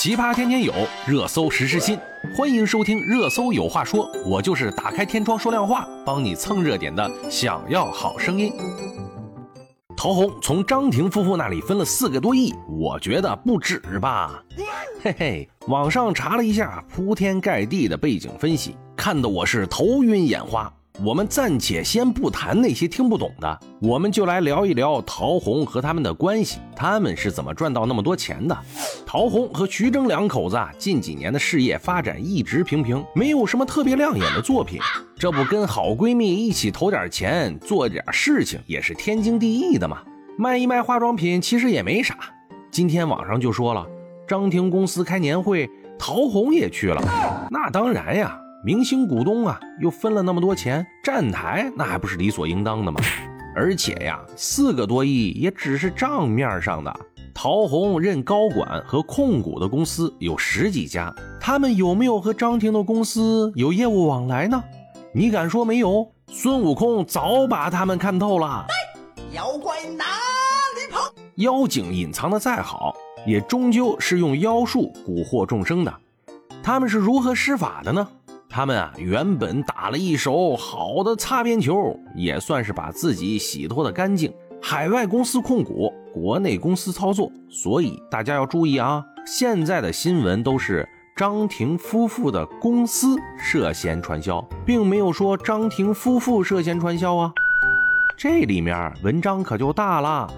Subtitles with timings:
[0.00, 0.72] 奇葩天天有，
[1.08, 1.98] 热搜时时新。
[2.32, 7.10] 欢迎收听《热搜有话说》，我就是打开天窗说亮话，帮你蹭热点的。
[7.28, 8.52] 想要好声音。
[9.96, 14.40] 陶虹从张庭夫妇那里分了四个多亿，我觉得不止吧。
[15.02, 20.72] 嘿嘿，网上查了一下铺天盖地的背景分析，看得我是头晕眼花。
[21.04, 28.58] 我们暂且先不谈那些听不懂的，我们就来聊一聊陶虹和他们的关系，他们是怎么赚到那么多钱的？
[29.06, 34.80] 陶虹和徐峥两口子啊，近几年的事业发展一直平平，没有什么特别亮眼的作品。
[35.16, 39.98] 这不跟好闺蜜一起投点钱做点事情，也是天经地义的嘛。
[40.36, 42.18] 卖一卖化妆品其实也没啥。
[42.72, 43.86] 今天网上就说了，
[44.26, 47.00] 张庭公司开年会，陶虹也去了，
[47.52, 48.40] 那当然呀。
[48.64, 53.00] 明星股东啊，又分了那么多钱，站台那还不是理所应当的吗？
[53.54, 56.92] 而且呀，四个多亿也只是账面上的。
[57.32, 64.60] 陶虹任高管和控股的公司有十几家，他们有没有和张庭的公司有业务往来呢？
[65.14, 66.10] 你敢说没有？
[66.26, 68.66] 孙悟空早把他们看透了。
[69.32, 70.98] 妖怪哪里跑？
[71.36, 72.92] 妖精隐藏的再好，
[73.24, 75.94] 也终究是用妖术蛊惑众生的。
[76.60, 78.08] 他们是如何施法的呢？
[78.50, 84.32] 他们啊，原本打了一手好的擦边球，也算是把自己洗脱的干净。
[84.60, 89.04] 海外公司控股，国内公司操作，所以大家要注意啊！
[89.26, 97.32] 现在的新闻都是张庭夫妇的公司涉嫌传销，并没有说张庭夫妇涉嫌传销啊。
[98.16, 100.28] 这里面文章可就大了，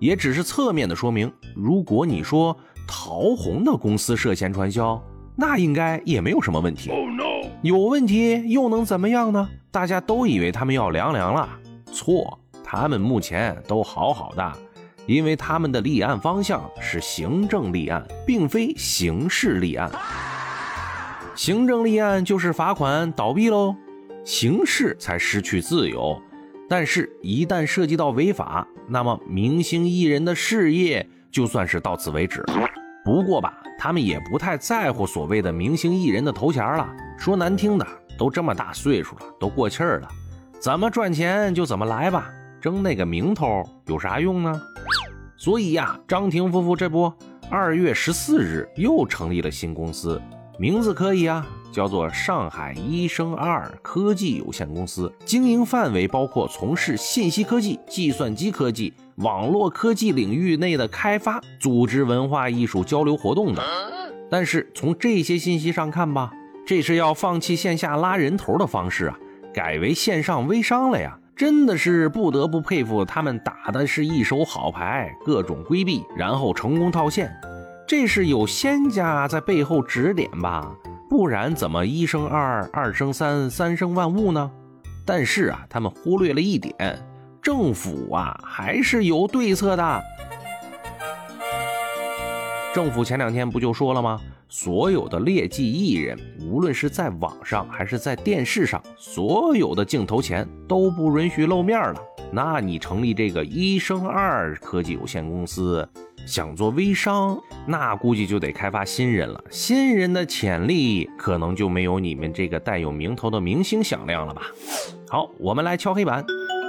[0.00, 1.32] 也只是侧面的说明。
[1.54, 2.54] 如果你说
[2.86, 5.02] 陶虹的公司涉嫌传销，
[5.42, 6.88] 那应该也没有什么问题。
[7.62, 9.48] 有问题又能怎么样呢？
[9.72, 11.48] 大家都以为他们要凉凉了，
[11.92, 14.52] 错，他们目前都好好的，
[15.04, 19.90] 因为他们的立案方向是行政立案，并非刑事立案。
[21.34, 23.74] 行政立案就是罚款倒闭喽，
[24.24, 26.16] 刑事才失去自由。
[26.68, 32.44] 但是，一旦涉及到违法，那么明星艺人的事业就算是到此为止。
[33.04, 36.88] 不过吧，他们也不太在乎所谓的明星艺人的头衔了。
[37.18, 37.84] 说难听的，
[38.16, 40.08] 都这么大岁数了，都过气儿了，
[40.60, 44.62] 怎么赚钱就怎么来吧，争那个名头有啥用呢？
[45.36, 47.12] 所以呀，张庭夫妇这不，
[47.50, 50.22] 二月十四日又成立了新公司，
[50.60, 63.62] 名字可以啊，叫做上海医生二科技有限公司，经营范围包括从事信息科技、计算机科技、网络科技领域内的开发、组织文化艺术交流活动的。
[64.30, 66.32] 但是从这些信息上看吧。
[66.64, 69.18] 这是要放弃线下拉人头的方式啊，
[69.52, 71.18] 改为线上微商了呀！
[71.34, 77.34] 真的是不得不佩服他们打的是一手好牌，各种规避，然后成功套现。
[77.84, 80.72] 这是有仙家在背后指点吧？
[81.10, 84.48] 不然怎么一生二，二生三，三生万物呢？
[85.04, 86.96] 但是啊，他们忽略了一点，
[87.42, 90.02] 政府啊还是有对策的。
[92.72, 94.18] 政府前两天不就说了吗？
[94.48, 102.00] 所有的劣迹艺人，无论是在网上还是在电视上，所有的镜头前都不允许露面了。
[102.30, 105.86] 那你成立这个一生二科技有限公司，
[106.26, 109.42] 想做微商，那估计就得开发新人了。
[109.50, 114.42] 新人的潜力可能就没有你们这个带有名头的明星响亮了吧？
[115.08, 116.24] 好，我们来敲黑板，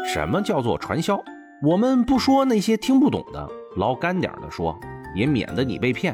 [0.05, 1.19] 什么叫做传销？
[1.61, 4.77] 我们不说那些听不懂的，捞干点的说，
[5.15, 6.13] 也免得你被骗。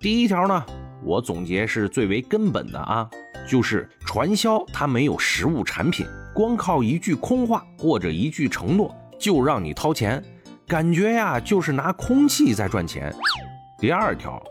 [0.00, 0.64] 第一条呢？
[1.04, 3.08] 我总结是最为根本的啊，
[3.48, 10.22] 就是传销它没有实物产品，光靠一句空话或者一句承诺就让你掏钱，
[10.66, 13.14] 感觉呀就是拿空气在赚钱。
[13.78, 14.42] 第二条，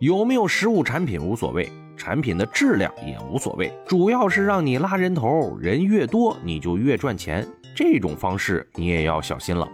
[0.00, 7.46] 有没有实物产品无所谓，产品的质量也无所谓，主要是让你拉人头，人越多你就越赚钱，
[7.78, 9.64] 这种方式你也要小心了。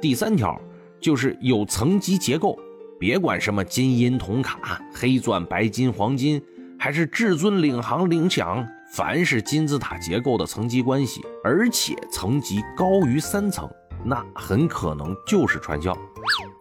[0.00, 0.60] 第三条
[1.00, 2.58] 就是有层级结构。
[2.98, 6.42] 别管什么金银铜卡、黑钻、白金、黄金，
[6.76, 13.70] 还是至尊领航领奖，凡是金字塔结构的层级关系，而且层级高于三层，
[14.04, 15.96] 那很可能就是传销。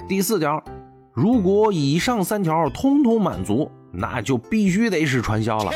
[0.07, 0.63] 第四条，
[1.11, 5.71] 如果以上三条通通满足，那就必须得是传销了。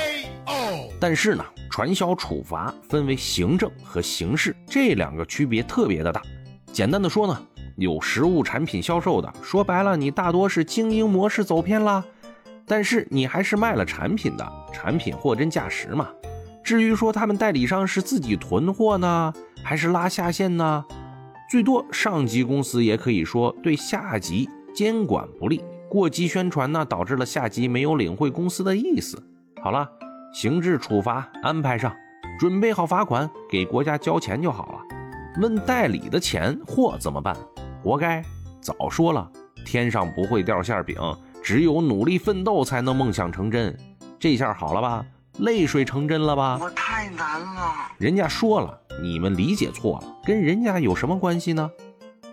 [1.00, 6.22] 但是呢，传销处罚分为行政和刑事这两个区别特别的大。
[6.72, 7.42] 简单的说呢。
[7.78, 12.04] 有实物产品销售的，说白了，你大多是经营模式走偏了，
[12.68, 16.10] 但是你还是卖了产品的，产品货真价实嘛。
[16.64, 19.34] 至于说他们代理商是自己囤货呢，
[19.64, 20.86] 还是拉下线呢？
[21.50, 29.24] 最多上级公司也可以说对下级监管不力，过激宣传呢，导致了下级没有领会公司的意思。
[29.64, 29.90] 好了，
[30.34, 31.94] 刑事处罚安排上，
[32.40, 34.80] 准备好罚款，给国家交钱就好了。
[35.42, 37.36] 问代理的钱货怎么办？
[37.84, 38.24] 活该！
[38.62, 39.30] 早说了，
[39.66, 40.96] 天上不会掉馅饼，
[41.44, 43.78] 只有努力奋斗才能梦想成真。
[44.18, 45.06] 这下好了吧？
[45.40, 46.58] 泪水成真了吧？
[46.62, 47.74] 我太难了。
[47.98, 51.70] 人家说了，你们理解错了，跟人家有什么关系呢？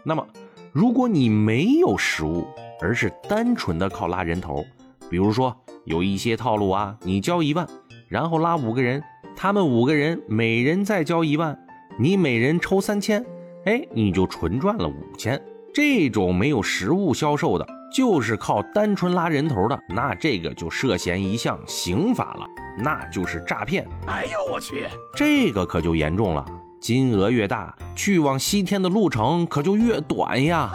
[0.04, 0.24] 那么，
[0.72, 2.46] 如果你没有实物，
[2.80, 4.64] 而是单纯的靠拉人头，
[5.10, 7.66] 比如说有一些套路啊，你交一万，
[8.08, 9.02] 然后拉五个人，
[9.36, 11.56] 他们五个人每人再交一万，
[11.98, 13.22] 你每人抽三千，
[13.66, 15.40] 哎，你就纯赚了五千。
[15.74, 22.46] 这种没有实物销售的，就是靠单纯拉人头的，那这个就涉嫌一项刑法了，
[22.78, 23.86] 那就是诈骗。
[24.06, 26.42] 哎呦我去，这个可就严重了，
[26.80, 30.72] 金额越大，去往西天的路程可就越短呀。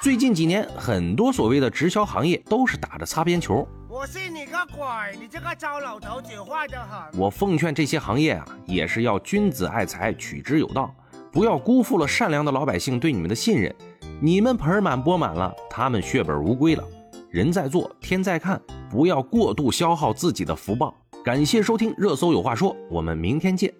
[0.00, 3.66] 最近几年，很多所谓的直销行业都是打着擦边球。
[4.00, 5.14] 我信你个鬼！
[5.20, 7.20] 你这个糟老头子坏得很。
[7.20, 10.90] 我奉劝这些行业啊，也是要君子爱财，取之有道，
[11.30, 13.74] 不要辜负了善良的老百姓对你们的信任。
[14.18, 16.82] 你们盆满钵满了，他们血本无归了。
[17.28, 18.58] 人在做，天在看，
[18.88, 20.94] 不要过度消耗自己的福报。
[21.22, 23.70] 感谢收听《热搜有话说》，我们明天见。